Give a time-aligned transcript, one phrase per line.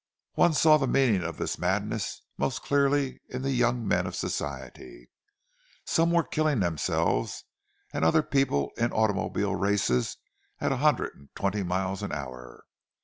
[0.33, 5.11] One saw the meaning of this madness most clearly in the young men of Society.
[5.85, 7.43] Some were killing themselves
[7.93, 10.17] and other people in automobile races
[10.59, 12.63] at a hundred and twenty miles an hour.